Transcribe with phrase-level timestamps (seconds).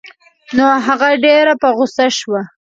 [0.55, 2.41] نو هغه ډېره په غوسه شوه.